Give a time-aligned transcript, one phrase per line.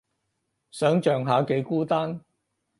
[0.71, 2.21] 想像下幾孤單